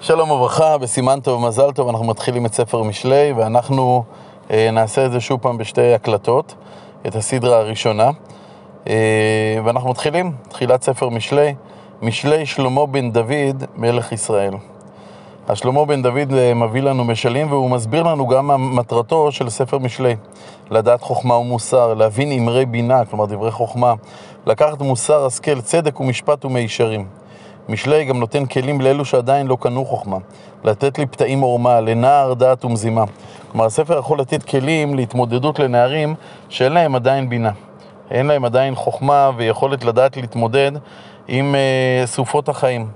שלום 0.00 0.30
וברכה, 0.30 0.78
בסימן 0.78 1.20
טוב 1.20 1.42
ומזל 1.42 1.72
טוב, 1.72 1.88
אנחנו 1.88 2.06
מתחילים 2.06 2.46
את 2.46 2.54
ספר 2.54 2.82
משלי 2.82 3.32
ואנחנו 3.36 4.04
אה, 4.50 4.70
נעשה 4.72 5.06
את 5.06 5.12
זה 5.12 5.20
שוב 5.20 5.40
פעם 5.40 5.58
בשתי 5.58 5.94
הקלטות, 5.94 6.54
את 7.06 7.16
הסדרה 7.16 7.58
הראשונה. 7.58 8.10
אה, 8.88 9.58
ואנחנו 9.64 9.90
מתחילים, 9.90 10.32
תחילת 10.48 10.82
ספר 10.82 11.08
משלי, 11.08 11.54
משלי 12.02 12.46
שלמה 12.46 12.86
בן 12.86 13.12
דוד, 13.12 13.64
מלך 13.76 14.12
ישראל. 14.12 14.54
אז 15.48 15.58
שלמה 15.58 15.84
בן 15.84 16.02
דוד 16.02 16.32
אה, 16.32 16.54
מביא 16.54 16.82
לנו 16.82 17.04
משלים 17.04 17.52
והוא 17.52 17.70
מסביר 17.70 18.02
לנו 18.02 18.26
גם 18.26 18.46
מה 18.46 18.56
מטרתו 18.56 19.32
של 19.32 19.50
ספר 19.50 19.78
משלי. 19.78 20.16
לדעת 20.70 21.02
חוכמה 21.02 21.34
ומוסר, 21.34 21.94
להבין 21.94 22.32
אמרי 22.32 22.66
בינה, 22.66 23.04
כלומר 23.04 23.26
דברי 23.26 23.50
חוכמה, 23.50 23.94
לקחת 24.46 24.80
מוסר, 24.80 25.26
השכל, 25.26 25.60
צדק 25.60 26.00
ומשפט 26.00 26.44
ומישרים. 26.44 27.06
משלי 27.68 28.04
גם 28.04 28.20
נותן 28.20 28.46
כלים 28.46 28.80
לאלו 28.80 29.04
שעדיין 29.04 29.46
לא 29.46 29.56
קנו 29.60 29.84
חוכמה, 29.84 30.16
לתת 30.64 30.98
לי 30.98 31.06
פתאים 31.06 31.40
עורמה, 31.40 31.80
לנער 31.80 32.34
דעת 32.34 32.64
ומזימה. 32.64 33.04
כלומר, 33.52 33.66
הספר 33.66 33.98
יכול 33.98 34.20
לתת 34.20 34.42
כלים 34.42 34.94
להתמודדות 34.94 35.58
לנערים 35.58 36.14
שאין 36.48 36.72
להם 36.72 36.94
עדיין 36.94 37.28
בינה. 37.28 37.50
אין 38.10 38.26
להם 38.26 38.44
עדיין 38.44 38.74
חוכמה 38.74 39.30
ויכולת 39.36 39.84
לדעת 39.84 40.16
להתמודד 40.16 40.72
עם 41.28 41.54
uh, 41.54 42.06
סופות 42.06 42.48
החיים. 42.48 42.88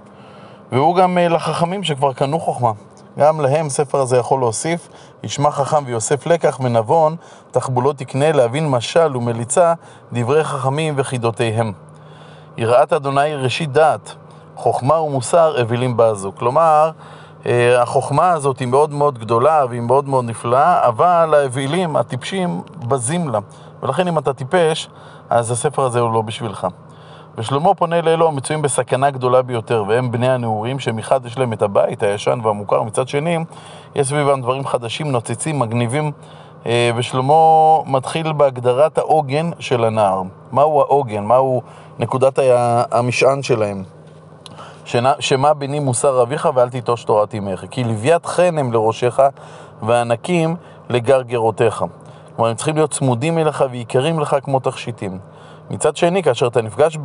והוא 0.73 0.97
גם 0.97 1.19
uh, 1.19 1.33
לחכמים 1.33 1.85
שכבר 1.85 2.13
קנו 2.13 2.41
חוכמה. 2.41 2.73
גם 3.19 3.41
להם 3.41 3.69
ספר 3.69 4.01
הזה 4.01 4.17
יכול 4.17 4.41
להוסיף, 4.41 4.89
ישמע 5.23 5.51
חכם 5.51 5.83
ויוסף 5.87 6.27
לקח 6.27 6.61
ונבון, 6.63 7.17
תחבולות 7.51 7.99
תקנה 7.99 8.33
להבין 8.33 8.69
משל 8.69 9.17
ומליצה, 9.17 9.75
דברי 10.13 10.45
חכמים 10.45 10.95
וחידותיהם. 10.97 11.73
יראת 12.57 12.93
אדוני 12.93 13.35
ראשית 13.35 13.73
דעת, 13.73 14.15
חוכמה 14.61 15.01
ומוסר 15.01 15.61
אווילים 15.61 15.97
בעזו. 15.97 16.33
כלומר, 16.39 16.91
אה, 17.47 17.83
החוכמה 17.83 18.31
הזאת 18.31 18.59
היא 18.59 18.69
מאוד 18.69 18.91
מאוד 18.91 19.19
גדולה 19.19 19.65
והיא 19.69 19.81
מאוד 19.81 20.09
מאוד 20.09 20.25
נפלאה, 20.25 20.89
אבל 20.89 21.35
האווילים, 21.37 21.97
הטיפשים, 21.97 22.63
בזים 22.89 23.29
לה. 23.29 23.39
ולכן 23.83 24.09
אם 24.09 24.19
אתה 24.19 24.33
טיפש, 24.33 24.89
אז 25.31 25.51
הספר 25.51 25.83
הזה 25.83 26.01
הוא 26.01 26.13
לא 26.13 26.23
בשבילך. 26.23 26.67
ושלמה 27.39 27.75
פונה 27.75 28.01
לאלו 28.01 28.29
המצויים 28.29 28.63
בסכנה 28.63 29.11
גדולה 29.11 29.43
ביותר, 29.43 29.85
והם 29.89 30.11
בני 30.11 30.29
הנעורים, 30.29 30.79
שמחד 30.79 31.27
יש 31.27 31.39
להם 31.39 31.53
את 31.53 31.63
הבית 31.63 32.03
הישן 32.03 32.39
והמוכר, 32.43 32.83
מצד 32.83 33.09
שני, 33.09 33.39
יש 33.95 34.09
סביבם 34.09 34.41
דברים 34.41 34.67
חדשים, 34.67 35.13
נוצצים, 35.13 35.59
מגניבים, 35.59 36.13
אה, 36.67 36.91
ושלמה 36.97 37.35
מתחיל 37.87 38.33
בהגדרת 38.33 38.99
העוגן 38.99 39.51
של 39.59 39.85
הנער. 39.85 40.23
מהו 40.53 40.81
העוגן? 40.81 41.25
מהו 41.25 41.63
נקודת 41.99 42.39
המשען 42.91 43.43
שלהם? 43.43 44.00
שמע 45.21 45.53
בני 45.53 45.79
מוסר 45.79 46.23
אביך 46.23 46.49
ואל 46.55 46.69
תיטוש 46.69 47.05
תורת 47.05 47.35
אמך, 47.35 47.65
כי 47.71 47.85
לוויית 47.85 48.27
חן 48.27 48.59
הם 48.59 48.73
לראשך 48.73 49.21
וענקים 49.83 50.57
לגרגרותיך. 50.89 51.85
כלומר, 52.37 52.51
הם 52.51 52.57
צריכים 52.57 52.77
להיות 52.77 52.91
צמודים 52.91 53.39
אליך 53.39 53.65
ויקרים 53.71 54.21
לך 54.21 54.37
כמו 54.43 54.61
תכשיטים. 54.61 55.19
מצד 55.71 55.97
שני, 55.97 56.23
כאשר 56.23 56.47
אתה 56.47 56.63
נפגש 56.63 56.99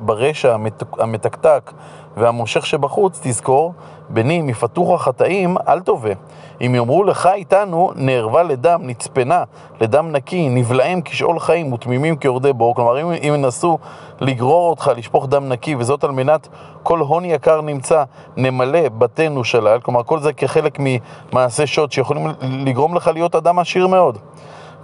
ברשע 0.00 0.56
המתקתק 0.98 1.72
והמושך 2.18 2.66
שבחוץ, 2.66 3.20
תזכור, 3.22 3.74
בני, 4.08 4.42
מפתוח 4.42 4.94
החטאים, 4.94 5.56
אל 5.68 5.80
תובע. 5.80 6.12
אם 6.60 6.74
יאמרו 6.74 7.04
לך 7.04 7.28
איתנו, 7.34 7.90
נערבה 7.96 8.42
לדם, 8.42 8.80
נצפנה, 8.82 9.44
לדם 9.80 10.12
נקי, 10.12 10.48
נבלעים 10.48 11.02
כשאול 11.02 11.38
חיים 11.38 11.72
ותמימים 11.72 12.16
כיורדי 12.16 12.52
בור. 12.52 12.74
כלומר, 12.74 13.00
אם, 13.00 13.10
אם 13.10 13.34
ינסו 13.34 13.78
לגרור 14.20 14.70
אותך, 14.70 14.90
לשפוך 14.96 15.26
דם 15.26 15.48
נקי, 15.48 15.74
וזאת 15.74 16.04
על 16.04 16.10
מנת 16.10 16.48
כל 16.82 16.98
הון 16.98 17.24
יקר 17.24 17.60
נמצא, 17.60 18.04
נמלא 18.36 18.88
בתינו 18.88 19.44
שלל, 19.44 19.80
כלומר, 19.80 20.02
כל 20.02 20.20
זה 20.20 20.32
כחלק 20.32 20.78
ממעשה 20.78 21.66
שוד 21.66 21.92
שיכולים 21.92 22.26
לגרום 22.42 22.94
לך 22.94 23.10
להיות 23.14 23.34
אדם 23.34 23.58
עשיר 23.58 23.86
מאוד. 23.86 24.18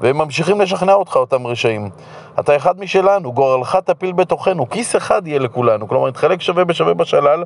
והם 0.01 0.19
ממשיכים 0.19 0.61
לשכנע 0.61 0.93
אותך, 0.93 1.17
אותם 1.17 1.47
רשעים. 1.47 1.91
אתה 2.41 2.57
אחד 2.57 2.81
משלנו, 2.81 3.33
גורלך 3.33 3.79
תפיל 3.85 4.13
בתוכנו, 4.13 4.71
כיס 4.71 4.97
אחד 4.97 5.27
יהיה 5.27 5.39
לכולנו. 5.39 5.89
כלומר, 5.89 6.09
נתחלק 6.09 6.41
שווה 6.41 6.65
בשווה 6.65 6.95
בשלל, 6.95 7.45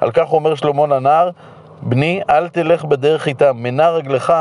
על 0.00 0.10
כך 0.10 0.32
אומר 0.32 0.54
שלמה 0.54 0.86
לנער, 0.86 1.30
בני, 1.82 2.20
אל 2.30 2.48
תלך 2.48 2.84
בדרך 2.84 3.28
איתם, 3.28 3.56
מנע 3.56 3.90
רגלך 3.90 4.32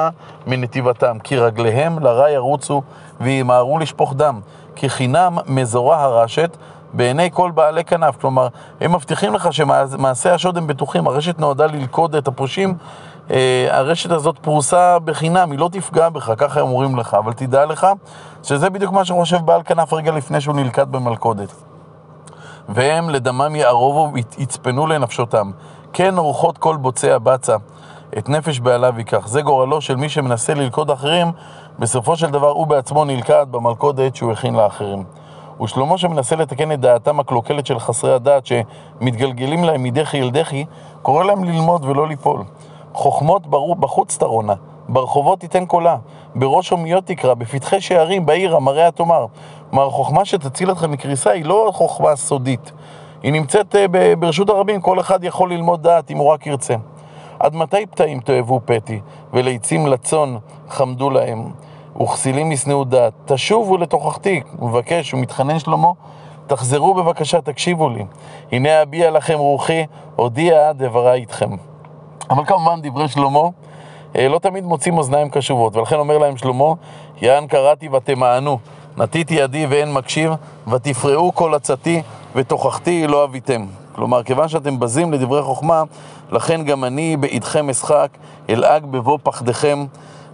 מנתיבתם, 0.47 1.19
כי 1.19 1.37
רגליהם 1.37 1.99
לרע 1.99 2.29
ירוצו 2.29 2.81
וימהרו 3.21 3.79
לשפוך 3.79 4.13
דם, 4.13 4.39
כי 4.75 4.89
חינם 4.89 5.37
מזורה 5.47 6.03
הרשת 6.03 6.57
בעיני 6.93 7.29
כל 7.33 7.51
בעלי 7.51 7.83
כנף. 7.83 8.17
כלומר, 8.21 8.47
הם 8.81 8.95
מבטיחים 8.95 9.33
לך 9.33 9.53
שמעשי 9.53 10.29
השוד 10.29 10.57
הם 10.57 10.67
בטוחים, 10.67 11.07
הרשת 11.07 11.39
נועדה 11.39 11.65
ללכוד 11.65 12.15
את 12.15 12.27
הפרושים 12.27 12.69
אה, 12.69 12.75
הרשת 13.69 14.11
הזאת 14.11 14.39
פרוסה 14.39 14.99
בחינם, 14.99 15.51
היא 15.51 15.59
לא 15.59 15.69
תפגע 15.71 16.09
בך, 16.09 16.31
ככה 16.37 16.59
הם 16.59 16.67
אומרים 16.67 16.95
לך, 16.95 17.13
אבל 17.13 17.33
תדע 17.33 17.65
לך 17.65 17.87
שזה 18.43 18.69
בדיוק 18.69 18.93
מה 18.93 19.05
שחושב 19.05 19.37
בעל 19.45 19.61
כנף 19.65 19.93
רגע 19.93 20.11
לפני 20.11 20.41
שהוא 20.41 20.55
נלכד 20.55 20.91
במלכודת. 20.91 21.53
והם 22.69 23.09
לדמם 23.09 23.55
יערובו 23.55 24.11
ויצפנו 24.13 24.87
לנפשותם. 24.87 25.51
כן 25.93 26.17
אורחות 26.17 26.57
כל 26.57 26.77
בוצע 26.77 27.17
בצע, 27.17 27.55
את 28.17 28.29
נפש 28.29 28.59
בעליו 28.59 28.93
ייקח. 28.97 29.27
זה 29.27 29.41
גורלו 29.41 29.81
של 29.81 29.95
מי 29.95 30.09
שמנסה 30.09 30.53
ללכוד 30.53 30.91
אחרים, 30.91 31.31
בסופו 31.79 32.15
של 32.15 32.29
דבר 32.29 32.49
הוא 32.49 32.67
בעצמו 32.67 33.05
נלכד 33.05 33.45
במלכודת 33.51 34.15
שהוא 34.15 34.31
הכין 34.31 34.55
לאחרים. 34.55 35.03
ושלמה 35.61 35.97
שמנסה 35.97 36.35
לתקן 36.35 36.71
את 36.71 36.79
דעתם 36.79 37.19
הקלוקלת 37.19 37.65
של 37.65 37.79
חסרי 37.79 38.13
הדעת 38.13 38.45
שמתגלגלים 38.45 39.63
להם 39.63 39.83
מדחי 39.83 40.21
אל 40.21 40.29
דחי, 40.29 40.65
קורא 41.01 41.23
להם 41.23 41.43
ללמוד 41.43 41.85
ולא 41.85 42.07
ליפול. 42.07 42.43
חוכמות 42.93 43.47
בחוץ 43.79 44.17
תרונה, 44.17 44.53
ברחובות 44.89 45.39
תיתן 45.39 45.65
קולה, 45.65 45.97
בראש 46.35 46.69
הומיות 46.69 47.05
תקרא, 47.05 47.33
בפתחי 47.33 47.81
שערים, 47.81 48.25
בעיר, 48.25 48.55
המראה 48.55 48.91
תאמר. 48.91 49.25
כלומר, 49.69 49.87
החוכמה 49.87 50.25
שתציל 50.25 50.71
אתכם 50.71 50.91
מקריסה 50.91 51.31
היא 51.31 51.45
לא 51.45 51.71
חוכמה 51.73 52.15
סודית. 52.15 52.71
היא 53.23 53.33
נמצאת 53.33 53.75
אה, 53.75 54.15
ברשות 54.15 54.49
הרבים, 54.49 54.81
כל 54.81 54.99
אחד 54.99 55.23
יכול 55.23 55.53
ללמוד 55.53 55.83
דעת 55.83 56.11
אם 56.11 56.17
הוא 56.17 56.31
רק 56.31 56.47
ירצה. 56.47 56.75
עד 57.39 57.55
מתי 57.55 57.85
פתאים 57.85 58.19
תאהבו 58.19 58.61
פתי, 58.65 58.99
וליצים 59.33 59.87
לצאן 59.87 60.37
חמדו 60.69 61.09
להם, 61.09 61.51
וכסילים 62.01 62.51
ישנאו 62.51 62.83
דעת? 62.83 63.13
תשובו 63.25 63.77
לתוכחתי, 63.77 64.41
מבקש 64.59 65.13
ומתחנן 65.13 65.59
שלמה, 65.59 65.91
תחזרו 66.47 66.93
בבקשה, 66.93 67.41
תקשיבו 67.41 67.89
לי. 67.89 68.05
הנה 68.51 68.81
אביע 68.81 69.11
לכם 69.11 69.37
רוחי, 69.37 69.85
הודיע 70.15 70.71
דברי 70.71 71.13
איתכם. 71.13 71.68
אבל 72.29 72.45
כמובן 72.45 72.79
דברי 72.81 73.07
שלמה 73.07 73.39
אה, 74.15 74.27
לא 74.27 74.39
תמיד 74.39 74.63
מוצאים 74.63 74.97
אוזניים 74.97 75.29
קשובות, 75.29 75.75
ולכן 75.75 75.95
אומר 75.95 76.17
להם 76.17 76.37
שלמה, 76.37 76.73
יען 77.21 77.47
קראתי 77.47 77.89
ותמענו, 77.89 78.59
נטיתי 78.97 79.33
ידי 79.33 79.65
ואין 79.69 79.93
מקשיב, 79.93 80.31
ותפרעו 80.71 81.35
כל 81.35 81.53
עצתי 81.53 82.01
ותוכחתי 82.35 83.07
לא 83.07 83.23
אביתם. 83.23 83.65
כלומר, 83.95 84.23
כיוון 84.23 84.47
שאתם 84.47 84.79
בזים 84.79 85.13
לדברי 85.13 85.41
חוכמה, 85.41 85.83
לכן 86.31 86.63
גם 86.63 86.83
אני 86.83 87.17
בעידכם 87.17 87.69
אשחק, 87.69 88.09
אלעג 88.49 88.85
בבוא 88.85 89.17
פחדכם, 89.23 89.85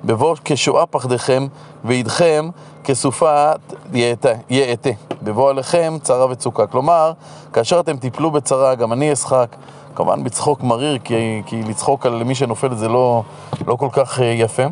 בבוא 0.05 0.35
כשואה 0.45 0.85
פחדכם, 0.85 1.47
ועידכם 1.83 2.49
כסופה 2.83 3.51
יאטה. 3.93 4.89
בבוא 5.23 5.49
עליכם 5.49 5.97
צרה 6.01 6.31
וצוקה. 6.31 6.67
כלומר, 6.67 7.11
כאשר 7.53 7.79
אתם 7.79 7.97
תיפלו 7.97 8.31
בצרה, 8.31 8.75
גם 8.75 8.93
אני 8.93 9.13
אשחק. 9.13 9.55
כמובן 9.95 10.23
בצחוק 10.23 10.63
מריר, 10.63 10.97
כי, 11.03 11.41
כי 11.45 11.63
לצחוק 11.63 12.05
על 12.05 12.23
מי 12.23 12.35
שנופל 12.35 12.75
זה 12.75 12.89
לא, 12.89 13.23
לא 13.67 13.75
כל 13.75 13.89
כך 13.91 14.19
אה, 14.19 14.25
יפה, 14.25 14.63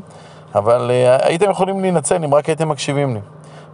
אבל 0.56 0.92
uh, 0.92 1.26
הייתם 1.26 1.50
יכולים 1.50 1.82
להינצל 1.82 2.24
אם 2.24 2.34
רק 2.34 2.50
הייתם 2.50 2.70
מקשיבים 2.70 3.14
לי. 3.14 3.20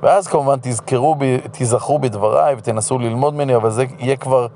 ואז 0.04 0.28
כמובן 0.28 0.56
תזכרו, 0.62 1.16
תיזכרו 1.52 2.00
בדבריי 2.00 2.56
ותנסו 2.58 3.00
ללמוד 3.00 3.34
ממני, 3.34 3.56
אבל 3.56 3.70
זה 3.70 3.86
יהיה 4.00 4.16
כבר 4.16 4.48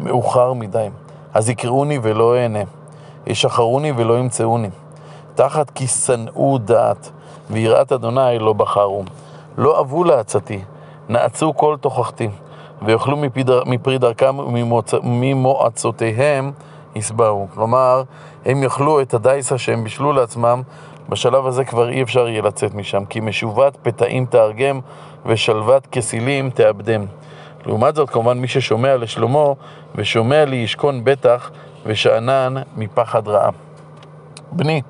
מאוחר 0.00 0.52
מדי. 0.52 0.88
אז 1.34 1.48
יקראוני 1.48 1.98
ולא 2.02 2.36
אענה, 2.36 2.58
ישחרוני 3.26 3.92
ולא 3.96 4.18
ימצאוני. 4.18 4.68
תחת 5.34 5.70
כי 5.70 5.86
שנאו 5.86 6.58
דעת, 6.58 7.10
ויראת 7.50 7.92
אדוני 7.92 8.38
לא 8.38 8.52
בחרו. 8.52 9.02
לא 9.58 9.80
אבו 9.80 10.04
לעצתי, 10.04 10.62
נעצו 11.08 11.52
כל 11.56 11.76
תוכחתי. 11.80 12.28
ויאכלו 12.82 13.16
מפרי 13.66 13.98
דרכם 13.98 14.38
וממועצותיהם 15.02 16.52
יסבעו. 16.94 17.48
כלומר, 17.54 18.02
הם 18.44 18.62
יאכלו 18.62 19.00
את 19.00 19.14
הדייסה 19.14 19.58
שהם 19.58 19.84
בישלו 19.84 20.12
לעצמם, 20.12 20.62
בשלב 21.08 21.46
הזה 21.46 21.64
כבר 21.64 21.88
אי 21.88 22.02
אפשר 22.02 22.28
יהיה 22.28 22.42
לצאת 22.42 22.74
משם, 22.74 23.04
כי 23.04 23.20
משובת 23.20 23.76
פתאים 23.82 24.26
תארגם 24.26 24.80
ושלוות 25.26 25.86
כסילים 25.92 26.50
תאבדם. 26.50 27.06
לעומת 27.66 27.94
זאת, 27.94 28.10
כמובן, 28.10 28.38
מי 28.38 28.48
ששומע 28.48 28.96
לשלמה 28.96 29.52
ושומע 29.94 30.44
לי 30.44 30.56
ישכון 30.56 31.04
בטח 31.04 31.50
ושאנן 31.86 32.54
מפחד 32.76 33.28
רעה. 33.28 33.50
בני, 34.52 34.82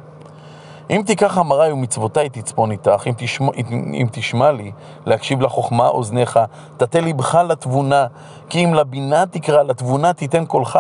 אם 0.91 1.03
תיקח 1.07 1.39
אמריי 1.39 1.73
ומצוותיי 1.73 2.29
תצפון 2.29 2.71
איתך, 2.71 3.03
אם 3.07 3.13
תשמע, 3.17 3.53
אם 3.95 4.07
תשמע 4.13 4.53
לי, 4.53 4.73
להקשיב 5.07 5.41
לחוכמה 5.41 5.89
אוזניך, 5.89 6.41
תטה 6.77 7.01
לבך 7.01 7.35
לתבונה, 7.35 8.07
כי 8.49 8.65
אם 8.65 8.75
לבינה 8.75 9.27
תקרא, 9.27 9.63
לתבונה 9.63 10.13
תיתן 10.13 10.45
קולך. 10.45 10.79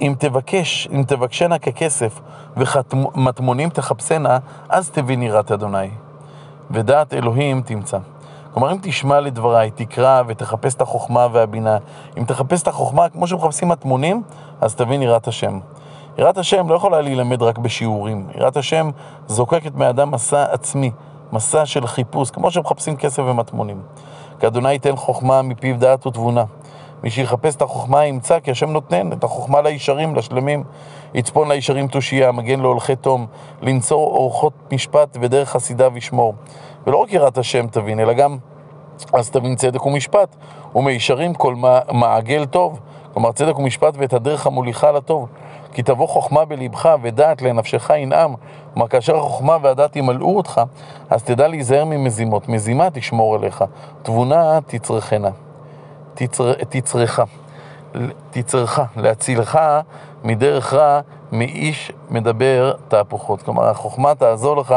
אם 0.00 0.14
תבקש, 0.18 0.88
אם 0.92 1.02
תבקשנה 1.06 1.58
ככסף 1.58 2.20
ומטמונים 2.56 3.70
תחפשנה, 3.70 4.38
אז 4.68 4.90
תבין 4.90 5.22
יראת 5.22 5.52
אדוני. 5.52 5.90
ודעת 6.70 7.14
אלוהים 7.14 7.62
תמצא. 7.62 7.98
כלומר, 8.54 8.72
אם 8.72 8.78
תשמע 8.82 9.20
לדבריי, 9.20 9.70
תקרא 9.70 10.22
ותחפש 10.26 10.74
את 10.74 10.80
החוכמה 10.80 11.26
והבינה, 11.32 11.78
אם 12.18 12.24
תחפש 12.24 12.62
את 12.62 12.68
החוכמה 12.68 13.08
כמו 13.08 13.26
שמחפשים 13.26 13.68
מטמונים, 13.68 14.22
אז 14.60 14.74
תבין 14.74 15.02
יראת 15.02 15.28
השם. 15.28 15.58
יראת 16.18 16.38
השם 16.38 16.68
לא 16.68 16.74
יכולה 16.74 17.00
להילמד 17.00 17.42
רק 17.42 17.58
בשיעורים. 17.58 18.26
יראת 18.34 18.56
השם 18.56 18.90
זוקקת 19.26 19.74
מאדם 19.74 20.10
מסע 20.10 20.44
עצמי, 20.52 20.90
מסע 21.32 21.66
של 21.66 21.86
חיפוש, 21.86 22.30
כמו 22.30 22.50
שמחפשים 22.50 22.96
כסף 22.96 23.22
ומטמונים. 23.26 23.82
כי 24.40 24.46
אדוני 24.46 24.72
ייתן 24.72 24.96
חוכמה 24.96 25.42
מפיו 25.42 25.78
דעת 25.78 26.06
ותבונה. 26.06 26.44
מי 27.02 27.10
שיחפש 27.10 27.56
את 27.56 27.62
החוכמה 27.62 28.04
ימצא, 28.04 28.40
כי 28.40 28.50
השם 28.50 28.70
נותן 28.70 29.12
את 29.12 29.24
החוכמה 29.24 29.60
לישרים, 29.60 30.14
לשלמים. 30.14 30.64
יצפון 31.14 31.52
לישרים 31.52 31.88
תושייה, 31.88 32.32
מגן 32.32 32.60
להולכי 32.60 32.96
תום, 32.96 33.26
לנצור 33.62 34.16
אורחות 34.16 34.52
משפט 34.72 35.16
ודרך 35.20 35.48
חסידיו 35.48 35.92
ישמור. 35.96 36.34
ולא 36.86 36.96
רק 36.96 37.12
יראת 37.12 37.38
השם 37.38 37.66
תבין, 37.66 38.00
אלא 38.00 38.12
גם 38.12 38.38
אז 39.12 39.30
תבין 39.30 39.56
צדק 39.56 39.86
ומשפט, 39.86 40.36
ומישרים 40.74 41.34
כל 41.34 41.54
מעגל 41.92 42.44
טוב. 42.44 42.80
כלומר, 43.12 43.32
צדק 43.32 43.58
ומשפט 43.58 43.94
ואת 43.98 44.12
הדרך 44.12 44.46
המוליכה 44.46 44.92
לטוב. 44.92 45.28
כי 45.72 45.82
תבוא 45.82 46.08
חוכמה 46.08 46.44
בלבך 46.44 46.94
ודעת 47.02 47.42
לנפשך 47.42 47.90
ינעם. 47.90 48.34
כלומר, 48.74 48.88
כאשר 48.88 49.16
החוכמה 49.16 49.56
והדעת 49.62 49.96
ימלאו 49.96 50.36
אותך, 50.36 50.60
אז 51.10 51.22
תדע 51.22 51.48
להיזהר 51.48 51.84
ממזימות. 51.84 52.48
מזימה 52.48 52.90
תשמור 52.90 53.34
עליך, 53.34 53.64
תבונה 54.02 54.58
תצרכנה. 54.66 55.30
תצר... 56.14 56.52
תצרכה. 56.52 57.24
תצרך, 58.30 58.80
להצילך 58.96 59.58
מדרך 60.24 60.74
רע, 60.74 61.00
מאיש 61.32 61.92
מדבר 62.10 62.72
תהפוכות. 62.88 63.42
כלומר, 63.42 63.68
החוכמה 63.68 64.14
תעזור 64.14 64.56
לך 64.56 64.74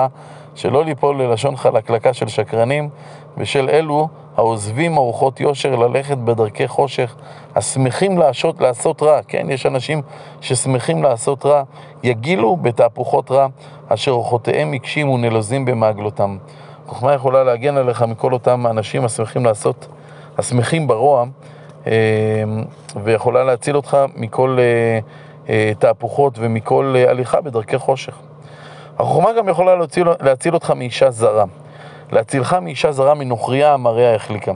שלא 0.56 0.86
ליפול 0.86 1.22
ללשון 1.22 1.56
חלקלקה 1.56 2.14
של 2.14 2.28
שקרנים 2.28 2.90
ושל 3.38 3.70
אלו 3.70 4.08
העוזבים 4.38 4.98
ארוחות 4.98 5.40
יושר 5.40 5.76
ללכת 5.76 6.18
בדרכי 6.18 6.68
חושך, 6.68 7.16
השמחים 7.56 8.18
לעשות, 8.18 8.62
לעשות 8.62 9.04
רע, 9.04 9.20
כן, 9.28 9.48
יש 9.50 9.66
אנשים 9.66 10.02
ששמחים 10.42 11.04
לעשות 11.04 11.46
רע, 11.46 11.64
יגילו 12.04 12.58
בתהפוכות 12.58 13.32
רע, 13.32 13.48
אשר 13.88 14.12
אורחותיהם 14.12 14.72
מקשים 14.72 15.10
ונלוזים 15.10 15.66
במעגלותם. 15.66 16.38
חוכמה 16.88 17.14
יכולה 17.14 17.44
להגן 17.44 17.78
עליך 17.78 18.02
מכל 18.02 18.34
אותם 18.34 18.68
אנשים 18.68 19.06
השמחים 19.06 19.46
לעשות, 19.46 19.88
השמחים 20.38 20.88
ברוע, 20.88 21.26
אה, 21.88 21.94
ויכולה 23.04 23.44
להציל 23.44 23.76
אותך 23.76 23.98
מכל 24.16 24.58
אה, 24.60 25.00
אה, 25.50 25.72
תהפוכות 25.80 26.34
ומכל 26.40 26.96
הליכה 27.08 27.42
בדרכי 27.42 27.78
חושך. 27.78 28.31
החוכמה 29.02 29.34
גם 29.34 29.50
יכולה 29.50 29.76
להציל, 29.76 30.08
להציל 30.22 30.54
אותך 30.54 30.72
מאישה 30.72 31.12
זרה. 31.12 31.46
להצילך 32.12 32.54
מאישה 32.54 32.92
זרה 32.92 33.14
מנוכריה 33.14 33.74
המראה 33.74 34.16
החליקה. 34.16 34.52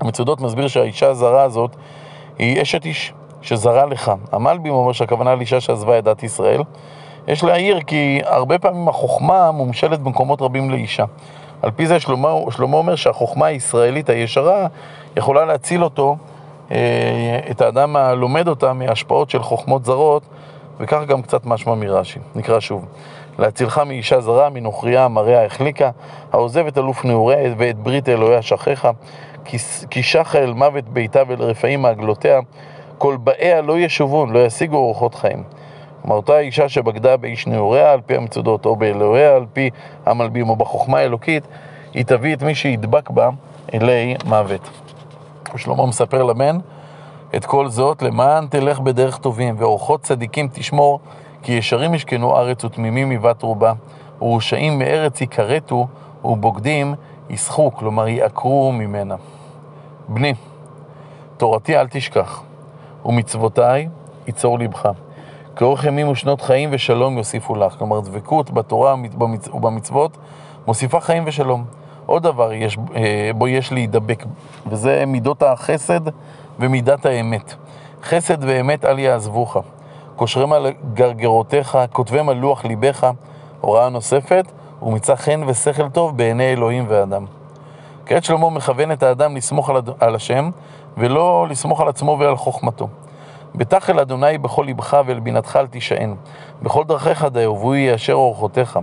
המצודות 0.00 0.40
מסביר 0.40 0.68
שהאישה 0.68 1.08
הזרה 1.08 1.42
הזאת 1.42 1.76
היא 2.38 2.62
אשת 2.62 2.84
איש 2.84 3.12
שזרה 3.42 3.86
לך. 3.86 4.12
המלבים 4.32 4.72
אומר 4.72 4.92
שהכוונה 4.92 5.34
לאישה 5.34 5.60
שעזבה 5.60 5.98
את 5.98 6.04
דת 6.04 6.22
ישראל. 6.22 6.62
יש 7.28 7.44
להעיר 7.44 7.80
כי 7.80 8.20
הרבה 8.24 8.58
פעמים 8.58 8.88
החוכמה 8.88 9.50
מומשלת 9.50 10.00
במקומות 10.00 10.42
רבים 10.42 10.70
לאישה. 10.70 11.04
על 11.62 11.70
פי 11.70 11.86
זה 11.86 12.00
שלמה, 12.00 12.34
שלמה 12.50 12.76
אומר 12.76 12.96
שהחוכמה 12.96 13.46
הישראלית 13.46 14.10
הישרה 14.10 14.66
יכולה 15.16 15.44
להציל 15.44 15.84
אותו, 15.84 16.16
אה, 16.70 17.40
את 17.50 17.60
האדם 17.60 17.96
הלומד 17.96 18.48
אותה, 18.48 18.72
מהשפעות 18.72 19.30
של 19.30 19.42
חוכמות 19.42 19.84
זרות, 19.84 20.22
וכך 20.80 21.00
גם 21.06 21.22
קצת 21.22 21.46
משמע 21.46 21.74
מרש"י. 21.74 22.18
נקרא 22.34 22.60
שוב. 22.60 22.86
להצילך 23.38 23.78
מאישה 23.86 24.20
זרה, 24.20 24.48
מנוכריה 24.50 25.08
מראה 25.08 25.44
החליקה, 25.44 25.90
העוזב 26.32 26.66
את 26.66 26.78
אלוף 26.78 27.04
נעוריה 27.04 27.54
ואת 27.58 27.78
ברית 27.78 28.08
אלוהיה 28.08 28.42
שכחה, 28.42 28.90
כי 29.90 30.02
שחה 30.02 30.38
אל 30.38 30.52
מוות 30.52 30.88
ביתה 30.88 31.22
ולרפאים 31.28 31.82
מעגלותיה, 31.82 32.40
כל 32.98 33.16
באיה 33.16 33.60
לא 33.60 33.78
ישובון, 33.78 34.32
לא 34.32 34.38
ישיגו 34.38 34.76
אורחות 34.76 35.14
חיים. 35.14 35.42
כלומר, 36.02 36.16
אותה 36.16 36.38
אישה 36.38 36.68
שבגדה 36.68 37.16
באיש 37.16 37.46
נעוריה 37.46 37.92
על 37.92 38.00
פי 38.06 38.16
המצודות, 38.16 38.66
או 38.66 38.76
באלוהיה 38.76 39.36
על 39.36 39.46
פי 39.52 39.70
המלבים, 40.06 40.48
או 40.48 40.56
בחוכמה 40.56 40.98
האלוקית, 40.98 41.44
היא 41.94 42.04
תביא 42.04 42.34
את 42.34 42.42
מי 42.42 42.54
שידבק 42.54 43.10
בה 43.10 43.28
אלי 43.74 44.16
מוות. 44.24 44.70
ושלמה 45.54 45.86
מספר 45.86 46.22
לבן 46.22 46.58
את 47.36 47.44
כל 47.44 47.68
זאת 47.68 48.02
למען 48.02 48.46
תלך 48.46 48.80
בדרך 48.80 49.18
טובים, 49.18 49.54
ואורחות 49.58 50.02
צדיקים 50.02 50.48
תשמור, 50.52 51.00
כי 51.44 51.52
ישרים 51.52 51.94
ישכנו 51.94 52.36
ארץ 52.36 52.64
ותמימים 52.64 53.08
מבת 53.08 53.42
רובה, 53.42 53.72
ורשעים 54.22 54.78
מארץ 54.78 55.20
יכרתו, 55.20 55.86
ובוגדים 56.24 56.94
יסחו, 57.30 57.72
כלומר 57.74 58.08
יעקרו 58.08 58.72
ממנה. 58.72 59.14
בני, 60.08 60.34
תורתי 61.36 61.76
אל 61.76 61.86
תשכח, 61.88 62.42
ומצוותיי 63.04 63.88
יצור 64.26 64.58
לבך. 64.58 64.88
כאורך 65.56 65.84
ימים 65.84 66.08
ושנות 66.08 66.40
חיים 66.40 66.68
ושלום 66.72 67.18
יוסיפו 67.18 67.54
לך. 67.54 67.72
כלומר, 67.78 68.00
דבקות 68.00 68.50
בתורה 68.50 68.94
ובמצוות 69.54 70.16
מוסיפה 70.66 71.00
חיים 71.00 71.22
ושלום. 71.26 71.64
עוד 72.06 72.22
דבר 72.22 72.52
יש, 72.52 72.78
אה, 72.96 73.30
בו 73.34 73.48
יש 73.48 73.72
להידבק, 73.72 74.24
וזה 74.66 75.04
מידות 75.06 75.42
החסד 75.42 76.00
ומידת 76.58 77.06
האמת. 77.06 77.54
חסד 78.02 78.38
ואמת 78.40 78.84
אל 78.84 78.98
יעזבוך. 78.98 79.56
קושרם 80.16 80.52
על 80.52 80.66
גרגרותיך, 80.94 81.78
כותבם 81.92 82.28
על 82.28 82.36
לוח 82.36 82.64
ליבך, 82.64 83.10
הוראה 83.60 83.88
נוספת, 83.88 84.44
ומצא 84.82 85.14
חן 85.14 85.42
ושכל 85.46 85.88
טוב 85.88 86.16
בעיני 86.16 86.52
אלוהים 86.52 86.84
ואדם. 86.88 87.24
כעת 88.06 88.24
שלמה 88.24 88.50
מכוון 88.50 88.92
את 88.92 89.02
האדם 89.02 89.36
לסמוך 89.36 89.70
על, 89.70 89.76
על 90.00 90.14
השם, 90.14 90.50
ולא 90.96 91.46
לסמוך 91.50 91.80
על 91.80 91.88
עצמו 91.88 92.16
ועל 92.20 92.36
חוכמתו. 92.36 92.88
בטח 93.54 93.90
אל 93.90 94.00
אדוני 94.00 94.38
בכל 94.38 94.64
לבך 94.68 94.96
ואל 95.06 95.20
בינתך 95.20 95.56
אל 95.60 95.66
תישען. 95.66 96.14
בכל 96.62 96.84
דרכיך 96.84 97.24
דיו, 97.24 97.56
והוא 97.56 97.74
יישר 97.74 98.12
אורחותיך. 98.12 98.78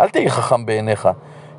אל 0.00 0.08
תהי 0.08 0.30
חכם 0.30 0.66
בעיניך. 0.66 1.08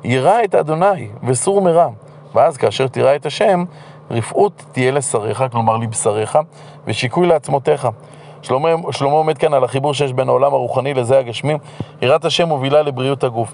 ירא 0.04 0.44
את 0.44 0.54
אדוני 0.54 1.08
וסור 1.22 1.62
מרע. 1.62 1.88
ואז 2.34 2.56
כאשר 2.56 2.88
תראה 2.88 3.16
את 3.16 3.26
השם, 3.26 3.64
רפאות 4.10 4.64
תהיה 4.72 4.92
לשריך, 4.92 5.44
כלומר 5.52 5.76
לבשריך, 5.76 6.38
ושיקוי 6.86 7.26
לעצמותיך. 7.26 7.88
שלמה, 8.44 8.68
שלמה 8.90 9.12
עומד 9.12 9.38
כאן 9.38 9.54
על 9.54 9.64
החיבור 9.64 9.94
שיש 9.94 10.12
בין 10.12 10.28
העולם 10.28 10.54
הרוחני 10.54 10.94
לזה 10.94 11.18
הגשמים. 11.18 11.58
יראת 12.02 12.24
השם 12.24 12.48
מובילה 12.48 12.82
לבריאות 12.82 13.24
הגוף. 13.24 13.52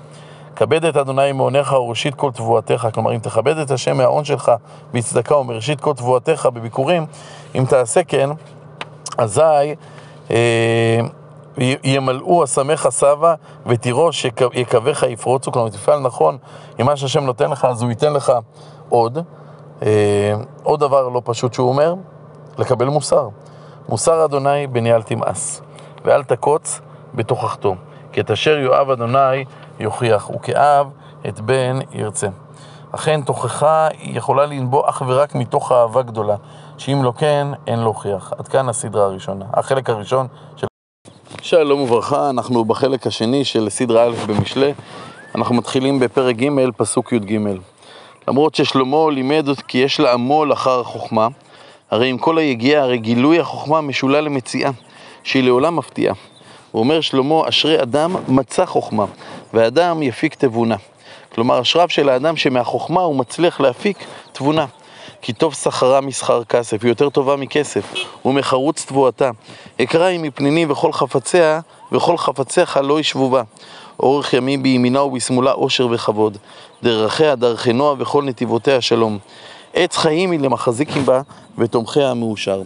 כבד 0.57 0.85
את 0.85 0.97
אדוני 0.97 1.33
מעונך 1.33 1.73
וראשית 1.73 2.15
כל 2.15 2.31
תבואתך. 2.31 2.89
כלומר, 2.95 3.15
אם 3.15 3.19
תכבד 3.19 3.59
את 3.59 3.71
השם 3.71 3.97
מההון 3.97 4.25
שלך 4.25 4.53
בצדקה 4.93 5.37
ומראשית 5.37 5.81
כל 5.81 5.93
תבואתך 5.95 6.49
בביקורים, 6.55 7.07
אם 7.55 7.65
תעשה 7.69 8.03
כן, 8.05 8.31
אזי 9.19 9.75
אה, 10.31 11.01
ימלאו 11.85 12.45
אסמך 12.45 12.89
סבא 12.91 13.35
ותירוש 13.67 14.27
יקבך 14.55 15.03
יפרוצו. 15.09 15.53
כלומר, 15.53 15.69
תפעל 15.69 16.01
נכון 16.01 16.39
עם 16.79 16.87
מה 16.87 16.97
שהשם 16.97 17.25
נותן 17.25 17.51
לך, 17.51 17.65
אז 17.65 17.83
הוא 17.83 17.91
ייתן 17.91 18.13
לך 18.13 18.33
עוד. 18.89 19.19
אה, 19.83 20.35
עוד 20.63 20.81
דבר 20.81 21.09
לא 21.09 21.23
פשוט 21.25 21.55
שהוא 21.55 21.69
אומר, 21.69 21.95
לקבל 22.59 22.87
מוסר. 22.87 23.29
מוסר 23.89 24.25
אדוני 24.25 24.67
בניאל 24.67 25.03
תמאס, 25.03 25.63
ואל 26.05 26.25
תקוץ 26.25 26.81
בתוכחתו, 27.15 27.75
כי 28.13 28.21
את 28.21 28.31
אשר 28.31 28.59
יואב 28.59 28.91
אדוני 28.91 29.45
יוכיח, 29.81 30.31
וכאב 30.31 30.91
את 31.29 31.41
בן 31.41 31.79
ירצה. 31.93 32.29
אכן 32.93 33.23
תוכחה 33.23 33.89
יכולה 34.01 34.47
לנבוא 34.47 34.89
אך 34.89 35.03
ורק 35.07 35.35
מתוך 35.35 35.73
אהבה 35.73 36.03
גדולה, 36.03 36.37
שאם 36.79 37.03
לא 37.03 37.13
כן, 37.19 37.47
אין 37.67 37.79
להוכיח. 37.79 38.33
עד 38.39 38.49
כאן 38.49 38.69
הסדרה 38.69 39.05
הראשונה, 39.05 39.45
החלק 39.53 39.91
הראשון 39.91 40.27
של... 40.57 40.67
שלום 41.43 41.81
וברכה, 41.81 42.31
אנחנו 42.31 42.65
בחלק 42.65 43.07
השני 43.07 43.45
של 43.45 43.69
סדרה 43.69 44.05
א' 44.05 44.13
במשלי. 44.27 44.75
אנחנו 45.35 45.55
מתחילים 45.55 45.99
בפרק 45.99 46.37
ג', 46.37 46.49
פסוק 46.77 47.13
י"ג. 47.13 47.39
למרות 48.29 48.55
ששלמה 48.55 49.11
לימד 49.11 49.47
כי 49.69 49.79
יש 49.79 50.01
לעמול 50.01 50.53
אחר 50.53 50.81
החוכמה, 50.81 51.29
הרי 51.91 52.09
עם 52.09 52.19
כל 52.19 52.39
היגיעה, 52.39 52.83
הרי 52.83 52.99
גילוי 52.99 53.41
החוכמה 53.41 53.81
משולל 53.81 54.21
למציאה, 54.21 54.71
שהיא 55.25 55.45
לעולם 55.45 55.77
מפתיעה. 55.77 56.15
הוא 56.71 56.81
אומר 56.81 57.01
שלמה, 57.01 57.49
אשרי 57.49 57.83
אדם 57.83 58.17
מצא 58.29 58.67
חוכמה, 58.67 59.05
ואדם 59.55 60.03
יפיק 60.03 60.35
תבונה. 60.35 60.77
כלומר, 61.35 61.61
אשריו 61.61 61.89
של 61.89 62.09
האדם 62.09 62.37
שמהחוכמה 62.37 63.01
הוא 63.01 63.17
מצליח 63.17 63.61
להפיק 63.61 64.05
תבונה. 64.33 64.67
כי 65.23 65.33
טוב 65.33 65.55
שכרה 65.55 66.01
משכר 66.01 66.45
כסף, 66.45 66.83
היא 66.83 66.89
יותר 66.89 67.11
טובה 67.11 67.37
מכסף, 67.37 67.93
ומחרוץ 68.25 68.85
תבואתה. 68.85 69.31
אקרא 69.83 70.05
היא 70.05 70.21
מפניני 70.21 70.67
וכל 70.69 70.93
חפציה, 70.93 71.61
וכל 71.93 72.17
חפציך 72.17 72.77
לא 72.83 73.01
ישבו 73.01 73.31
בה. 73.31 73.43
אורך 74.01 74.33
ימים 74.33 74.63
בימינה 74.63 75.03
ובשמאלה 75.03 75.51
עושר 75.51 75.89
וכבוד. 75.91 76.37
דרכיה 76.83 77.35
דרכי 77.35 77.73
נועה 77.73 77.95
וכל 77.99 78.25
נתיבותיה 78.25 78.81
שלום. 78.81 79.19
עץ 79.75 79.97
חיים 79.97 80.31
היא 80.31 80.41
למחזיקים 80.41 81.07
בה, 81.07 81.21
ותומכיה 81.59 82.11
המאושר. 82.11 82.63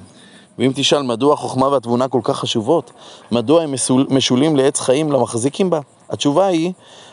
ואם 0.58 0.72
תשאל 0.74 1.02
מדוע 1.02 1.34
החוכמה 1.34 1.68
והתבונה 1.68 2.08
כל 2.08 2.20
כך 2.24 2.38
חשובות, 2.38 2.92
מדוע 3.32 3.62
הם 3.62 3.74
משולים 4.08 4.56
לעץ 4.56 4.80
חיים 4.80 5.12
למחזיקים 5.12 5.70
בה, 5.70 5.80
התשובה 6.10 6.46
היא, 6.46 6.72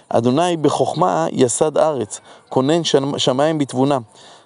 אדוני 0.10 0.58
בחוכמה 0.58 1.28
יסד 1.32 1.78
ארץ, 1.78 2.20
כונן 2.50 2.82
שמיים 3.18 3.58
בתבונה. 3.58 4.00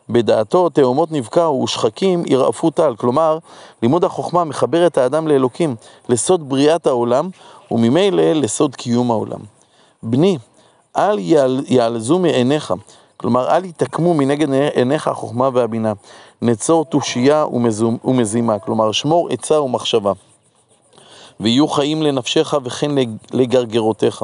בדעתו 0.10 0.70
תאומות 0.70 1.12
נבקעו 1.12 1.64
ושחקים 1.64 2.24
ירעפו 2.26 2.70
טל. 2.70 2.96
כלומר, 2.96 3.38
לימוד 3.82 4.04
החוכמה 4.04 4.44
מחבר 4.44 4.88
את 4.88 4.98
האדם 4.98 5.28
לאלוקים, 5.28 5.76
לסוד 6.10 6.50
בריאת 6.50 6.88
העולם, 6.88 7.30
וממילא 7.72 8.34
לסוד 8.34 8.76
קיום 8.76 9.12
העולם. 9.12 9.40
בני, 10.04 10.38
אל 10.98 11.20
יעלזו 11.68 12.20
מעיניך, 12.20 12.74
כלומר, 13.26 13.50
אל 13.50 13.66
יתעקמו 13.66 14.14
מנגד 14.14 14.54
עיניך 14.54 15.08
החוכמה 15.08 15.50
והבינה. 15.54 15.94
נצור 16.42 16.86
תושייה 16.86 17.46
ומזימה, 18.04 18.60
כלומר, 18.60 18.92
שמור 18.92 19.30
עצה 19.32 19.62
ומחשבה. 19.62 20.12
ויהיו 21.40 21.68
חיים 21.68 22.04
לנפשך 22.04 22.54
וכן 22.64 22.92
לגרגרותיך. 23.34 24.24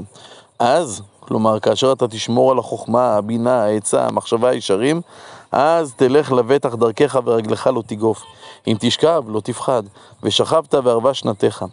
אז, 0.60 1.02
כלומר, 1.20 1.60
כאשר 1.60 1.92
אתה 1.92 2.08
תשמור 2.08 2.52
על 2.52 2.60
החוכמה, 2.60 3.16
הבינה, 3.16 3.64
העצה, 3.64 4.06
המחשבה 4.08 4.50
הישרים, 4.50 5.02
אז 5.52 5.94
תלך 5.96 6.32
לבטח 6.32 6.76
דרכך 6.76 7.20
ורגלך 7.26 7.68
לא 7.68 7.84
תגוף. 7.88 8.24
אם 8.68 8.78
תשכב, 8.80 9.24
לא 9.28 9.40
תפחד, 9.40 9.84
ושכבת 10.24 10.74
וערבה 10.74 11.14
שנתך. 11.14 11.66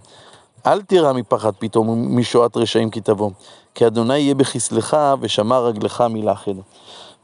אל 0.67 0.83
תירא 0.83 1.13
מפחד 1.13 1.53
פתאום 1.59 2.17
משועת 2.19 2.57
רשעים 2.57 2.91
כי 2.91 3.01
תבוא, 3.01 3.31
כי 3.75 3.87
אדוני 3.87 4.19
יהיה 4.19 4.35
בכסלך 4.35 4.97
ושמע 5.21 5.59
רגלך 5.59 6.01
מלאחד. 6.01 6.53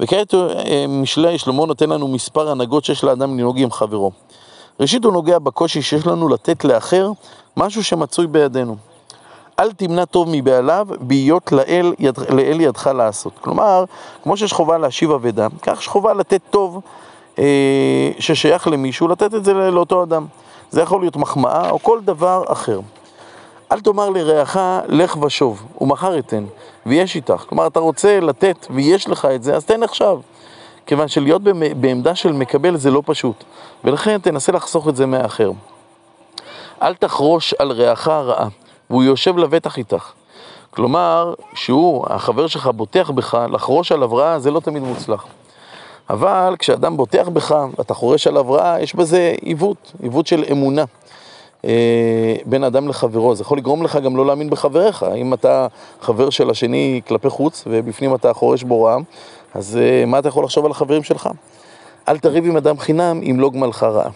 וכעת 0.01 0.35
אה, 0.35 0.87
משלי 0.89 1.39
שלמה 1.39 1.67
נותן 1.67 1.91
לנו 1.91 2.09
מספר 2.09 2.51
הנהגות 2.51 2.85
שיש 2.85 3.05
לאדם 3.05 3.35
לנהוג 3.35 3.61
עם 3.61 3.71
חברו. 3.71 4.11
ראשית 4.81 5.05
הוא 5.05 5.13
נוגע 5.13 5.39
בקושי 5.39 5.83
שיש 5.83 6.07
לנו 6.07 6.29
לתת 6.29 6.65
לאחר 6.65 7.11
משהו 7.57 7.85
שמצוי 7.85 8.27
בידינו. 8.27 8.77
אל 9.59 9.73
תמנע 9.73 10.05
טוב 10.05 10.29
מבעליו, 10.31 10.87
בהיות 11.01 11.53
לאל, 11.53 11.95
יד, 11.99 12.19
לאל 12.19 12.61
ידך 12.61 12.87
לעשות. 12.87 13.33
כלומר, 13.41 13.85
כמו 14.23 14.37
שיש 14.37 14.53
חובה 14.53 14.79
להשיב 14.79 15.11
אבדה, 15.11 15.49
כך 15.63 15.79
יש 15.81 15.89
חובה 15.89 16.15
לתת 16.15 16.41
טוב 16.51 16.81
אה, 17.39 18.11
ששייך 18.19 18.69
למישהו, 18.69 19.09
לתת 19.09 19.35
את 19.35 19.45
זה 19.45 19.53
לאותו 19.53 20.03
אדם. 20.03 20.27
זה 20.71 20.83
יכול 20.83 21.01
להיות 21.01 21.17
מחמאה 21.17 21.71
או 21.71 21.83
כל 21.83 22.01
דבר 22.01 22.45
אחר. 22.47 22.81
אל 23.75 23.81
תאמר 23.81 24.11
לרעך, 24.11 24.57
לך 24.89 25.17
ושוב, 25.23 25.67
ומחר 25.81 26.19
אתן, 26.19 26.45
ויש 26.87 27.17
איתך. 27.17 27.45
כלומר, 27.49 27.67
אתה 27.67 27.81
רוצה 27.81 28.21
לתת 28.21 28.67
ויש 28.71 29.09
לך 29.09 29.25
את 29.25 29.43
זה, 29.43 29.57
אז 29.57 29.65
תן 29.65 29.83
עכשיו. 29.83 30.21
כיוון 30.87 31.09
שלהיות 31.09 31.43
בעמדה 31.77 32.15
של 32.15 32.33
מקבל 32.33 32.77
זה 32.77 32.91
לא 32.91 33.03
פשוט, 33.07 33.45
ולכן 33.85 34.19
תנסה 34.19 34.53
לחסוך 34.53 34.89
את 34.89 34.97
זה 34.97 35.07
מהאחר. 35.07 35.51
אל 36.83 36.95
תחרוש 36.95 37.55
על 37.59 37.73
רעך 37.73 38.09
רעה. 38.09 38.49
והוא 38.91 39.03
יושב 39.03 39.39
לבטח 39.39 39.79
איתך. 39.79 40.13
כלומר, 40.71 41.35
שהוא, 41.55 42.07
החבר 42.11 42.47
שלך 42.47 42.67
בוטח 42.67 43.11
בך, 43.11 43.39
לחרוש 43.51 43.93
עליו 43.93 44.15
רע 44.15 44.39
זה 44.39 44.51
לא 44.51 44.61
תמיד 44.61 44.83
מוצלח. 44.83 45.25
אבל 46.11 46.57
כשאדם 46.59 46.97
בוטח 46.97 47.29
בך 47.29 47.55
ואתה 47.79 47.95
חורש 47.95 48.27
עליו 48.27 48.53
רע, 48.53 48.77
יש 48.81 48.95
בזה 48.95 49.35
עיוות, 49.41 49.93
עיוות 50.03 50.27
של 50.27 50.45
אמונה 50.51 50.85
בין 52.47 52.65
אדם 52.65 52.89
לחברו. 52.89 53.35
זה 53.35 53.43
יכול 53.43 53.59
לגרום 53.59 53.83
לך 53.83 53.97
גם 53.97 54.17
לא 54.17 54.27
להאמין 54.27 54.51
בחבריך. 54.51 55.07
אם 55.17 55.35
אתה 55.35 55.67
חבר 56.01 56.31
של 56.31 56.51
השני 56.51 57.01
כלפי 57.09 57.29
חוץ 57.29 57.65
ובפנים 57.67 58.15
אתה 58.15 58.33
חורש 58.33 58.63
בו 58.63 58.83
רע, 58.83 58.97
אז 59.55 59.77
אה, 59.83 60.07
מה 60.07 60.19
אתה 60.19 60.29
יכול 60.29 60.45
לחשוב 60.45 60.65
על 60.65 60.71
החברים 60.71 61.03
שלך? 61.03 61.29
אל 62.09 62.19
תריב 62.19 62.47
עם 62.47 62.57
אדם 62.57 62.79
חינם 62.79 63.21
אם 63.31 63.41
לא 63.41 63.51
גמלך 63.51 63.83
רעה. 63.83 64.11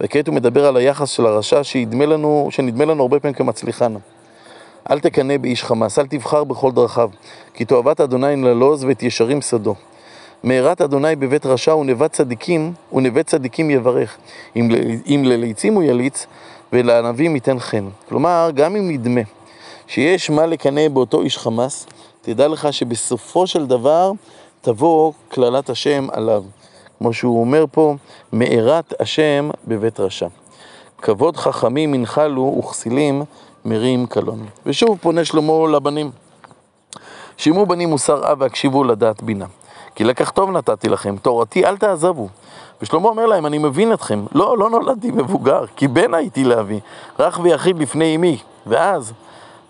וכעת 0.00 0.26
הוא 0.26 0.34
מדבר 0.34 0.66
על 0.66 0.76
היחס 0.76 1.10
של 1.10 1.26
הרשע 1.26 1.64
שנדמה 1.64 2.06
לנו, 2.06 2.48
שנדמה 2.50 2.84
לנו 2.84 3.02
הרבה 3.02 3.20
פעמים 3.20 3.34
כמצליחן. 3.34 3.94
אל 4.90 5.00
תקנא 5.00 5.36
באיש 5.36 5.64
חמאס, 5.64 5.98
אל 5.98 6.06
תבחר 6.06 6.44
בכל 6.44 6.72
דרכיו, 6.72 7.10
כי 7.54 7.64
תועבת 7.64 8.00
אדוני 8.00 8.36
נלוז 8.36 8.84
ואת 8.84 9.02
ישרים 9.02 9.40
שדו. 9.40 9.74
מהרת 10.42 10.80
אדוני 10.80 11.16
בבית 11.16 11.46
רשע 11.46 11.74
ונבט 11.74 12.12
צדיקים, 12.12 12.72
ונבט 12.92 13.26
צדיקים 13.26 13.70
יברך. 13.70 14.16
אם, 14.56 14.68
אם 15.06 15.22
לליצים 15.26 15.74
הוא 15.74 15.82
יליץ, 15.82 16.26
ולענבים 16.72 17.34
ייתן 17.34 17.58
חן. 17.58 17.88
כלומר, 18.08 18.50
גם 18.54 18.76
אם 18.76 18.90
נדמה 18.90 19.20
שיש 19.86 20.30
מה 20.30 20.46
לקנא 20.46 20.88
באותו 20.88 21.22
איש 21.22 21.38
חמאס, 21.38 21.86
תדע 22.22 22.48
לך 22.48 22.72
שבסופו 22.72 23.46
של 23.46 23.66
דבר 23.66 24.12
תבוא 24.60 25.12
קללת 25.28 25.70
השם 25.70 26.06
עליו. 26.12 26.44
כמו 26.98 27.12
שהוא 27.12 27.40
אומר 27.40 27.64
פה, 27.72 27.94
מארת 28.32 28.94
השם 29.00 29.50
בבית 29.66 30.00
רשע. 30.00 30.26
כבוד 31.02 31.36
חכמים 31.36 31.94
ינחלו 31.94 32.56
וכסילים 32.58 33.22
מרים 33.64 34.06
קלון. 34.06 34.46
ושוב 34.66 34.98
פונה 35.00 35.24
שלמה 35.24 35.68
לבנים. 35.72 36.10
שימו 37.36 37.66
בנים 37.66 37.88
מוסר 37.88 38.32
אב 38.32 38.40
והקשיבו 38.40 38.84
לדעת 38.84 39.22
בינה. 39.22 39.46
כי 39.94 40.04
לקח 40.04 40.30
טוב 40.30 40.50
נתתי 40.50 40.88
לכם, 40.88 41.16
תורתי 41.16 41.66
אל 41.66 41.76
תעזבו. 41.76 42.28
ושלמה 42.82 43.08
אומר 43.08 43.26
להם, 43.26 43.46
אני 43.46 43.58
מבין 43.58 43.92
אתכם, 43.92 44.24
לא, 44.32 44.58
לא 44.58 44.70
נולדתי 44.70 45.10
מבוגר, 45.10 45.64
כי 45.76 45.88
בן 45.88 46.14
הייתי 46.14 46.44
לאבי, 46.44 46.80
רך 47.20 47.40
ויחיד 47.42 47.78
לפני 47.78 48.16
אמי. 48.16 48.38
ואז 48.66 49.12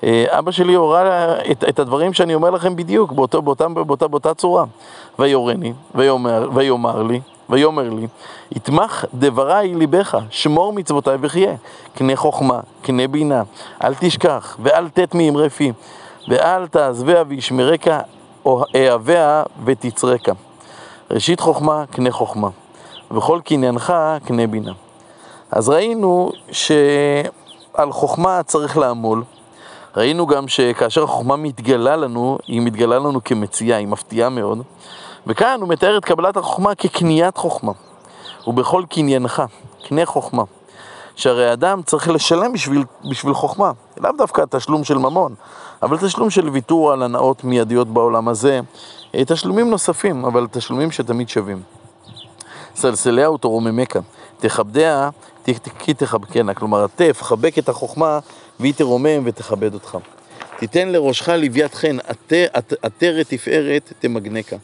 אה, 0.05 0.25
אבא 0.29 0.51
שלי 0.51 0.75
הורה 0.75 1.35
את, 1.51 1.65
את 1.69 1.79
הדברים 1.79 2.13
שאני 2.13 2.35
אומר 2.35 2.51
לכם 2.51 2.77
בדיוק, 2.77 3.13
באותו, 3.13 3.43
באותה, 3.43 3.69
באותה, 3.69 4.09
באותה 4.09 4.35
צורה. 4.35 4.65
ויורני, 5.19 5.73
ויאמר, 5.95 6.49
ויאמר 6.55 7.03
לי, 7.03 7.21
ויאמר 7.51 7.91
לי, 7.91 8.07
יתמך 8.53 9.05
דברי 9.15 9.75
ליבך, 9.75 10.19
שמור 10.31 10.73
מצוותיי 10.73 11.17
וחיה. 11.21 11.55
קנה 11.95 12.17
חוכמה, 12.17 12.61
קנה 12.83 13.09
בינה, 13.09 13.43
אל 13.85 13.95
תשכח, 13.95 14.57
ואל 14.63 14.89
תת 14.89 15.15
מאמרי 15.15 15.51
פי, 15.51 15.73
ואל 16.29 16.67
תעזביה 16.67 17.23
וישמרקה, 17.29 18.01
אהביה 18.77 19.43
ותצרקה. 19.65 20.33
ראשית 21.11 21.41
חוכמה, 21.41 21.85
קנה 21.91 22.11
חוכמה, 22.11 22.49
וכל 23.11 23.41
קניינך, 23.45 23.93
קנה 24.25 24.47
בינה. 24.47 24.73
אז 25.51 25.69
ראינו 25.69 26.31
שעל 26.53 27.93
חוכמה 27.93 28.43
צריך 28.43 28.79
לעמול. 28.79 29.25
ראינו 29.97 30.27
גם 30.27 30.49
שכאשר 30.49 31.03
החוכמה 31.03 31.37
מתגלה 31.37 31.97
לנו, 31.97 32.39
היא 32.47 32.61
מתגלה 32.61 32.99
לנו 32.99 33.25
כמציאה, 33.25 33.77
היא 33.77 33.89
מפתיעה 33.89 34.29
מאוד. 34.29 34.63
וכאן 35.27 35.59
הוא 35.61 35.69
מתאר 35.69 35.99
את 35.99 36.05
קבלת 36.05 36.37
החוכמה 36.37 36.75
כקניית 36.75 37.37
חוכמה. 37.37 37.73
ובכל 38.47 38.83
קניינך, 38.89 39.43
קנה 39.89 40.07
חוכמה. 40.07 40.43
שהרי 41.17 41.53
אדם 41.53 41.83
צריך 41.83 42.09
לשלם 42.09 42.53
בשביל, 42.53 42.85
בשביל 43.11 43.35
חוכמה, 43.35 43.73
לאו 43.97 44.11
דווקא 44.19 44.45
תשלום 44.51 44.85
של 44.85 44.99
ממון, 44.99 45.35
אבל 45.83 45.99
תשלום 45.99 46.31
של 46.31 46.49
ויתור 46.49 46.93
על 46.93 47.03
הנאות 47.03 47.45
מיידיות 47.45 47.89
בעולם 47.89 48.29
הזה, 48.29 48.61
אה, 49.15 49.25
תשלומים 49.25 49.71
נוספים, 49.71 50.25
אבל 50.25 50.47
תשלומים 50.51 50.91
שתמיד 50.91 51.29
שווים. 51.29 51.78
סלסליה 52.79 53.31
ותרוממך, 53.31 53.99
תכבדיה 54.39 55.11
כי 55.79 55.95
תחבקנה, 55.95 56.55
כלומר 56.55 56.85
עטף, 56.85 57.19
חבק 57.23 57.59
את 57.59 57.69
החוכמה 57.69 58.19
והיא 58.61 58.75
תרומם 58.75 59.23
ותכבד 59.25 59.75
אותך. 59.75 59.99
תיתן 60.59 60.89
לראשך 60.89 61.29
לוויית 61.29 61.75
חן, 61.75 61.97
עטרת 62.83 63.29
תפארת 63.29 63.93
תמגנקה. 63.99 64.57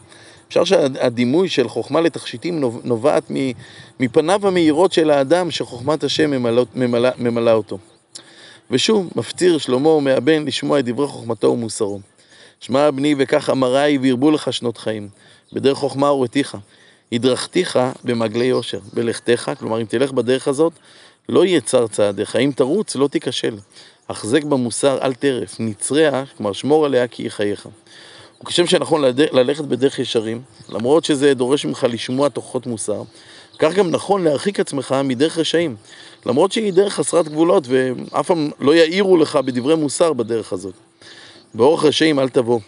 אפשר 0.49 0.64
שהדימוי 0.64 1.49
של 1.49 1.68
חוכמה 1.68 2.00
לתכשיטים 2.00 2.61
נובעת 2.85 3.30
מפניו 4.00 4.47
המאירות 4.47 4.92
של 4.92 5.11
האדם 5.11 5.50
שחוכמת 5.50 6.04
השם 6.04 6.30
ממלאה 6.75 7.11
ממלא 7.18 7.50
אותו. 7.50 7.78
ושוב, 8.71 9.11
מפציר 9.16 9.59
שלמה 9.59 10.00
מהבן 10.00 10.44
לשמוע 10.44 10.78
את 10.78 10.85
דברי 10.85 11.06
חוכמתו 11.06 11.47
ומוסרו. 11.47 12.00
שמע 12.61 12.90
בני 12.90 13.14
וכך 13.18 13.50
אמרי 13.50 13.99
וירבו 14.00 14.30
לך 14.30 14.52
שנות 14.52 14.78
חיים. 14.78 15.09
בדרך 15.52 15.78
חוכמה 15.78 16.09
הורתיך, 16.09 16.56
הדרכתיך 17.14 17.78
במעגלי 18.04 18.44
יושר. 18.44 18.78
בלכתך, 18.92 19.50
כלומר 19.59 19.80
אם 19.80 19.87
תלך 19.87 20.12
בדרך 20.12 20.49
הזאת, 20.49 20.73
לא 21.28 21.44
יהיה 21.44 21.61
צר 21.61 21.87
צעדיך. 21.87 22.37
אם 22.37 22.50
תרוץ, 22.56 22.97
לא 22.97 23.09
תיכשל. 23.09 23.56
החזק 24.09 24.44
במוסר, 24.44 24.99
אל 25.02 25.14
טרף. 25.14 25.56
נצריה, 25.61 26.25
כלומר 26.37 26.52
שמור 26.52 26.85
עליה 26.85 27.09
כי 27.09 27.23
היא 27.23 27.30
חייך. 27.30 27.68
וכשם 28.42 28.66
שנכון 28.66 29.04
ללכת 29.33 29.64
בדרך 29.64 29.99
ישרים, 29.99 30.42
למרות 30.68 31.04
שזה 31.04 31.35
דורש 31.35 31.64
ממך 31.64 31.87
לשמוע 31.90 32.28
תוכחות 32.28 32.66
מוסר, 32.66 33.02
כך 33.59 33.75
גם 33.75 33.90
נכון 33.90 34.25
להרחיק 34.25 34.61
עצמך 34.61 34.94
מדרך 35.04 35.38
רשעים, 35.38 35.76
למרות 36.26 36.52
שהיא 36.52 36.73
דרך 36.73 36.94
חסרת 36.94 37.28
גבולות 37.28 37.64
ואף 37.68 38.26
פעם 38.26 38.50
לא 38.61 38.75
יעירו 38.75 39.16
לך 39.16 39.37
בדברי 39.37 39.75
מוסר 39.75 40.12
בדרך 40.12 40.52
הזאת. 40.52 40.75
באורח 41.54 41.85
רשעים 41.85 42.18
אל 42.18 42.28
תבוא, 42.28 42.61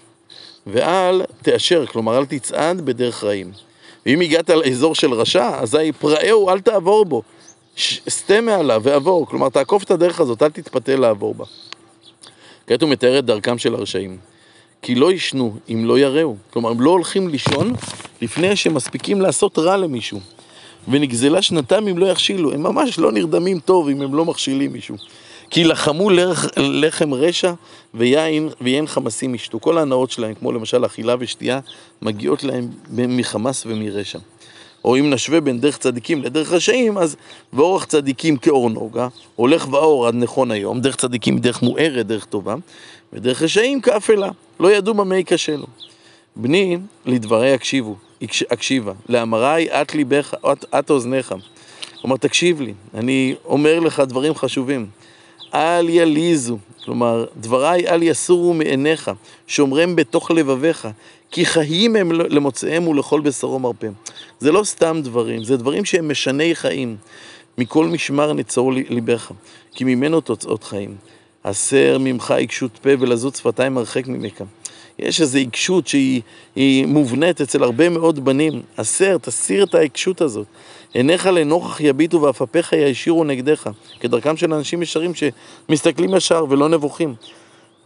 ואל 0.66 1.22
תאשר, 1.42 1.86
כלומר 1.86 2.18
אל 2.18 2.24
תצעד 2.26 2.80
בדרך 2.80 3.24
רעים. 3.24 3.52
ואם 4.06 4.20
הגעת 4.20 4.50
לאזור 4.50 4.94
של 4.94 5.12
רשע, 5.12 5.58
אזי 5.60 5.92
פראהו 5.92 6.50
אל 6.50 6.60
תעבור 6.60 7.04
בו, 7.04 7.22
סטה 8.08 8.40
מעליו 8.40 8.80
ועבור, 8.84 9.26
כלומר 9.26 9.48
תעקוף 9.48 9.82
את 9.82 9.90
הדרך 9.90 10.20
הזאת, 10.20 10.42
אל 10.42 10.50
תתפתה 10.50 10.96
לעבור 10.96 11.34
בה. 11.34 11.44
כעת 12.66 12.82
הוא 12.82 12.90
מתאר 12.90 13.18
את 13.18 13.24
דרכם 13.24 13.58
של 13.58 13.74
הרשעים. 13.74 14.18
כי 14.82 14.94
לא 14.94 15.12
ישנו 15.12 15.56
אם 15.68 15.84
לא 15.84 15.98
יראו. 15.98 16.36
כלומר, 16.50 16.70
הם 16.70 16.80
לא 16.80 16.90
הולכים 16.90 17.28
לישון 17.28 17.72
לפני 18.22 18.56
שהם 18.56 18.74
מספיקים 18.74 19.20
לעשות 19.20 19.58
רע 19.58 19.76
למישהו. 19.76 20.20
ונגזלה 20.88 21.42
שנתם 21.42 21.88
אם 21.88 21.98
לא 21.98 22.06
יכשילו. 22.06 22.52
הם 22.52 22.62
ממש 22.62 22.98
לא 22.98 23.12
נרדמים 23.12 23.60
טוב 23.60 23.88
אם 23.88 24.02
הם 24.02 24.14
לא 24.14 24.24
מכשילים 24.24 24.72
מישהו. 24.72 24.96
כי 25.50 25.64
לחמו 25.64 26.10
לח, 26.10 26.46
לחם 26.56 27.14
רשע 27.14 27.52
ויין, 27.94 28.48
ויין 28.60 28.86
חמסים 28.86 29.34
ישתו. 29.34 29.60
כל 29.60 29.78
ההנאות 29.78 30.10
שלהם, 30.10 30.34
כמו 30.34 30.52
למשל 30.52 30.86
אכילה 30.86 31.14
ושתייה, 31.18 31.60
מגיעות 32.02 32.44
להם 32.44 32.68
מחמס 32.90 33.66
ומרשע. 33.66 34.18
או 34.84 34.96
אם 34.96 35.10
נשווה 35.10 35.40
בין 35.40 35.60
דרך 35.60 35.78
צדיקים 35.78 36.22
לדרך 36.22 36.52
רשעים, 36.52 36.98
אז 36.98 37.16
ואורח 37.52 37.84
צדיקים 37.84 38.36
כאור 38.36 38.70
נוגה, 38.70 39.08
הולך 39.36 39.66
ואור 39.70 40.06
עד 40.06 40.14
נכון 40.14 40.50
היום, 40.50 40.80
דרך 40.80 40.96
צדיקים 40.96 41.38
דרך 41.38 41.62
מוארת, 41.62 42.06
דרך 42.06 42.24
טובה, 42.24 42.54
ודרך 43.12 43.42
רשעים 43.42 43.80
כאפלה, 43.80 44.30
לא 44.60 44.72
ידעו 44.72 44.94
במה 44.94 45.16
ייכשלו. 45.16 45.66
בני, 46.36 46.78
לדברי 47.06 47.52
הקשיבו, 47.52 47.96
הקשיבה, 48.50 48.92
לאמרי 49.08 49.68
את 49.70 49.94
ליבך, 49.94 50.34
את, 50.52 50.64
את 50.78 50.90
אוזניך. 50.90 51.34
כלומר, 52.00 52.16
תקשיב 52.16 52.60
לי, 52.60 52.74
אני 52.94 53.34
אומר 53.44 53.80
לך 53.80 54.00
דברים 54.00 54.34
חשובים. 54.34 54.86
אל 55.56 55.88
יליזו, 55.88 56.58
כלומר, 56.84 57.24
דבריי 57.36 57.88
אל 57.88 58.02
יסורו 58.02 58.54
מעיניך, 58.54 59.10
שומרם 59.46 59.96
בתוך 59.96 60.30
לבביך, 60.30 60.88
כי 61.30 61.46
חיים 61.46 61.96
הם 61.96 62.12
למוצאיהם 62.12 62.88
ולכל 62.88 63.20
בשרו 63.20 63.58
מרפא. 63.58 63.88
זה 64.40 64.52
לא 64.52 64.64
סתם 64.64 65.00
דברים, 65.02 65.44
זה 65.44 65.56
דברים 65.56 65.84
שהם 65.84 66.10
משני 66.10 66.54
חיים. 66.54 66.96
מכל 67.58 67.86
משמר 67.86 68.32
נצור 68.32 68.72
ליבך, 68.72 69.30
כי 69.74 69.84
ממנו 69.84 70.20
תוצאות 70.20 70.64
חיים. 70.64 70.96
הסר 71.44 71.98
ממך 72.00 72.30
עיקשות 72.30 72.78
פה 72.82 72.90
ולזות 72.98 73.36
שפתיים 73.36 73.78
הרחק 73.78 74.06
ממך. 74.06 74.42
יש 74.98 75.20
איזו 75.20 75.38
עיקשות 75.38 75.86
שהיא 75.86 76.86
מובנית 76.86 77.40
אצל 77.40 77.62
הרבה 77.62 77.88
מאוד 77.88 78.24
בנים. 78.24 78.62
הסר, 78.78 79.16
תסיר 79.18 79.64
את 79.64 79.74
העיקשות 79.74 80.20
הזאת. 80.20 80.46
עיניך 80.92 81.26
לנוכח 81.26 81.80
יביטו 81.80 82.22
ואפפיך 82.22 82.72
ישירו 82.72 83.24
נגדך, 83.24 83.70
כדרכם 84.00 84.36
של 84.36 84.54
אנשים 84.54 84.82
ישרים 84.82 85.12
שמסתכלים 85.14 86.14
ישר 86.14 86.44
ולא 86.48 86.68
נבוכים. 86.68 87.14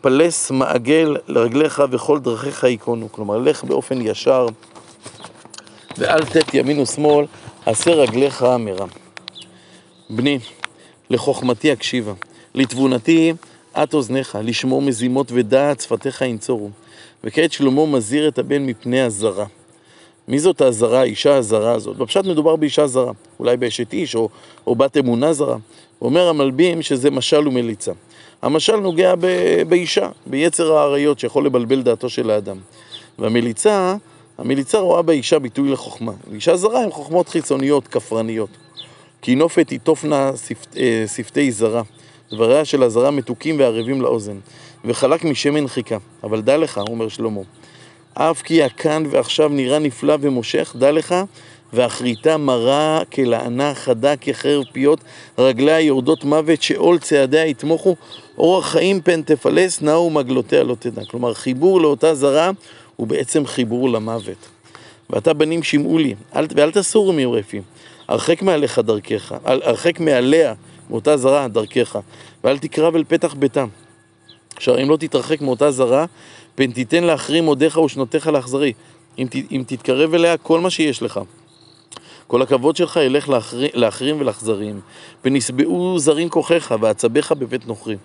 פלס 0.01 0.51
מעגל 0.51 1.17
לרגליך 1.29 1.83
וכל 1.91 2.19
דרכיך 2.19 2.65
ייכונו. 2.65 3.13
כלומר, 3.13 3.39
לך 3.39 3.65
באופן 3.65 4.01
ישר 4.01 4.47
ואל 5.99 6.25
תת 6.25 6.55
ימין 6.55 6.79
ושמאל, 6.79 7.27
עשה 7.67 7.91
רגליך 7.91 8.43
מרע. 8.43 8.87
בני, 10.11 10.39
לחוכמתי 11.11 11.73
הקשיבה, 11.73 12.13
לתבונתי 12.55 13.33
את 13.83 13.95
אוזניך, 13.95 14.39
לשמור 14.43 14.83
מזימות 14.83 15.33
ודעת 15.33 15.81
שפתיך 15.81 16.21
ינצורו. 16.21 16.71
וכעת 17.25 17.53
שלמה 17.53 17.87
מזהיר 17.87 18.29
את 18.29 18.39
הבן 18.39 18.67
מפני 18.67 19.01
הזרה. 19.01 19.47
מי 20.29 20.39
זאת 20.39 20.61
הזרה, 20.61 21.01
האישה 21.01 21.37
הזרה 21.37 21.73
הזאת? 21.73 21.97
בפשט 21.97 22.25
מדובר 22.25 22.57
באישה 22.57 22.87
זרה, 22.87 23.13
אולי 23.41 23.57
באשת 23.57 23.93
איש 23.93 24.15
או, 24.15 24.29
או 24.67 24.75
בת 24.75 24.97
אמונה 24.97 25.33
זרה. 25.33 25.57
אומר 26.03 26.29
המלבים 26.29 26.83
שזה 26.83 27.11
משל 27.11 27.49
ומליצה. 27.49 27.93
המשל 28.43 28.77
נוגע 28.77 29.15
ב, 29.21 29.27
באישה, 29.69 30.09
ביצר 30.27 30.73
האריות 30.73 31.19
שיכול 31.19 31.47
לבלבל 31.47 31.83
דעתו 31.83 32.09
של 32.09 32.31
האדם. 32.31 32.57
והמליצה, 33.19 33.97
המליצה 34.39 34.79
רואה 34.79 35.03
באישה 35.03 35.39
ביטוי 35.39 35.71
לחוכמה. 35.71 36.13
אישה 36.33 36.57
זרה 36.57 36.83
הן 36.83 36.91
חוכמות 36.91 37.29
חיצוניות, 37.29 37.89
כפרניות. 37.89 38.51
כי 39.23 39.35
נופת 39.35 39.71
היא 39.71 39.81
תופנה 39.83 40.31
אה, 40.77 41.05
שפתי 41.07 41.53
זרה. 41.53 41.83
דבריה 42.33 42.65
של 42.65 42.83
הזרה 42.83 43.11
מתוקים 43.11 43.59
וערבים 43.59 44.03
לאוזן, 44.03 44.39
וחלק 44.85 45.25
משמן 45.25 45.69
חיכה. 45.69 45.97
אבל 46.25 46.41
דע 46.41 46.57
לך, 46.57 46.81
אומר 46.89 47.09
שלמה, 47.09 47.41
אף 48.15 48.43
כי 48.43 48.63
הכאן 48.63 49.03
ועכשיו 49.11 49.49
נראה 49.49 49.79
נפלא 49.79 50.17
ומושך, 50.21 50.75
דע 50.79 50.93
לך, 50.93 51.15
ואחריתה 51.73 52.37
מרה 52.37 53.03
כלענה 53.13 53.75
חדה 53.75 54.17
כחרב 54.17 54.65
פיות, 54.73 55.01
רגליה 55.39 55.81
יורדות 55.81 56.25
מוות, 56.25 56.63
שאול 56.63 56.99
צעדיה 56.99 57.47
יתמוכו, 57.47 57.97
אורח 58.39 58.73
חיים 58.73 59.01
פן 59.01 59.23
תפלס, 59.23 59.83
נאו 59.83 60.11
מגלותיה 60.11 60.63
לא 60.65 60.77
תדע. 60.79 61.03
כלומר, 61.05 61.35
חיבור 61.35 61.81
לאותה 61.81 62.15
זרה 62.15 62.51
הוא 62.97 63.07
בעצם 63.07 63.47
חיבור 63.47 63.91
למוות. 63.91 64.49
ואתה 65.11 65.33
בנים 65.33 65.63
שמעו 65.63 65.99
לי, 65.99 66.15
אל, 66.37 66.47
ואל 66.57 66.71
תסורו 66.71 67.13
מעורפים, 67.13 67.63
הרחק 68.09 68.43
מעליך 68.43 68.79
דרכך, 68.79 69.35
הרחק 69.45 70.01
מעליה, 70.01 70.55
מאותה 70.91 71.17
זרה 71.17 71.49
דרכך, 71.49 71.99
ואל 72.45 72.59
תקרב 72.59 72.97
אל 72.97 73.05
פתח 73.09 73.35
ביתם. 73.35 73.69
אם 74.69 74.91
לא 74.91 74.97
תתרחק 74.97 75.41
מאותה 75.41 75.71
זרה, 75.71 76.05
פן 76.55 76.73
תיתן 76.73 77.05
להחרים 77.05 77.47
עודיך 77.47 77.77
ושנותיך 77.77 78.27
לאכזרי. 78.27 78.73
אם, 79.19 79.27
ת, 79.31 79.35
אם 79.53 79.63
תתקרב 79.67 80.15
אליה, 80.15 80.37
כל 80.37 80.61
מה 80.61 80.71
שיש 80.71 81.03
לך. 81.03 81.21
כל 82.27 82.43
הכבוד 82.43 82.77
שלך 82.77 82.97
ילך 83.03 83.29
לאחרים, 83.29 83.71
לאחרים 83.75 84.21
ולאכזרים, 84.21 84.81
ונשבעו 85.25 85.99
זרים 85.99 86.29
כוחך 86.29 86.75
ועצביך 86.81 87.33
בבית 87.33 87.67
נוכרי. 87.67 87.97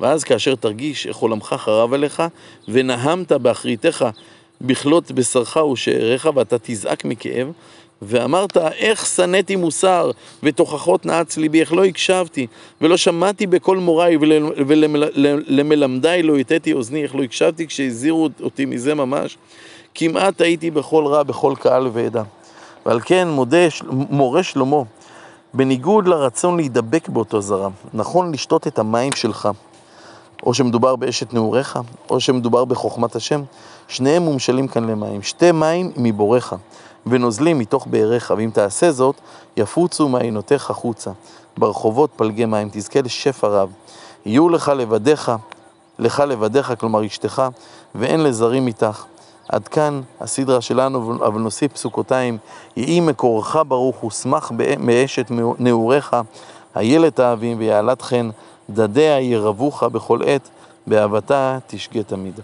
ואז 0.00 0.24
כאשר 0.24 0.54
תרגיש 0.54 1.06
איך 1.06 1.16
עולמך 1.16 1.54
חרב 1.58 1.92
עליך, 1.92 2.22
ונהמת 2.68 3.32
באחריתך 3.32 4.06
בכלות 4.60 5.12
בשרך 5.12 5.56
ושאריך, 5.56 6.28
ואתה 6.34 6.56
תזעק 6.62 7.04
מכאב, 7.04 7.48
ואמרת, 8.02 8.56
איך 8.56 9.06
שנאתי 9.06 9.56
מוסר, 9.56 10.10
ותוכחות 10.42 11.06
נעץ 11.06 11.36
ליבי, 11.36 11.60
איך 11.60 11.72
לא 11.72 11.84
הקשבתי, 11.84 12.46
ולא 12.80 12.96
שמעתי 12.96 13.46
בקול 13.46 13.78
מוריי, 13.78 14.16
ולמלמדיי 15.46 16.22
לא 16.22 16.38
הטאתי 16.38 16.72
אוזני, 16.72 17.02
איך 17.02 17.14
לא 17.14 17.22
הקשבתי 17.22 17.66
כשהזהירו 17.66 18.28
אותי 18.42 18.64
מזה 18.64 18.94
ממש. 18.94 19.38
כמעט 19.94 20.40
הייתי 20.40 20.70
בכל 20.70 21.06
רע, 21.06 21.22
בכל 21.22 21.54
קהל 21.60 21.88
ועדה. 21.92 22.22
ועל 22.86 23.00
כן 23.00 23.28
מודה, 23.28 23.66
מורה 23.90 24.42
שלמה, 24.42 24.82
בניגוד 25.54 26.08
לרצון 26.08 26.56
להידבק 26.56 27.08
באותו 27.08 27.40
זרם, 27.40 27.72
נכון 27.94 28.32
לשתות 28.32 28.66
את 28.66 28.78
המים 28.78 29.12
שלך, 29.12 29.48
או 30.48 30.54
שמדובר 30.54 30.96
באשת 30.96 31.32
נעוריך, 31.32 31.78
או 32.10 32.20
שמדובר 32.20 32.64
בחוכמת 32.64 33.16
השם, 33.16 33.42
שניהם 33.88 34.22
מומשלים 34.22 34.68
כאן 34.68 34.90
למים. 34.90 35.22
שתי 35.22 35.52
מים 35.52 35.92
מבורך. 35.96 36.54
ונוזלים 37.06 37.58
מתוך 37.58 37.86
באריך, 37.86 38.32
ואם 38.36 38.50
תעשה 38.52 38.92
זאת, 38.92 39.14
יפוצו 39.56 40.08
מעיינותיך 40.08 40.62
חוצה. 40.62 41.10
ברחובות 41.58 42.10
פלגי 42.16 42.44
מים, 42.44 42.68
תזכה 42.72 43.00
לשפע 43.02 43.48
רב. 43.48 43.72
יהיו 44.26 44.48
לך 44.48 44.68
לבדיך, 44.68 45.32
לך 45.98 46.20
לבדיך, 46.20 46.72
כלומר 46.78 47.06
אשתך, 47.06 47.42
ואין 47.94 48.22
לזרים 48.22 48.66
איתך. 48.66 49.04
עד 49.48 49.68
כאן 49.68 50.00
הסדרה 50.20 50.60
שלנו, 50.60 51.16
אבל 51.26 51.40
נוסיף 51.40 51.72
פסוקותיים, 51.72 52.38
יהי 52.76 53.00
מקורך 53.00 53.56
ברוך 53.68 54.04
ושמח 54.04 54.52
מאשת 54.78 55.26
נעוריך, 55.58 56.16
איילת 56.76 57.18
האבים 57.18 57.58
ויעלת 57.58 58.02
חן, 58.02 58.30
דדיה 58.70 59.20
ירבוך 59.20 59.82
בכל 59.82 60.18
עת, 60.26 60.48
באהבתה 60.86 61.58
תשגה 61.66 62.02
תמיד. 62.02 62.40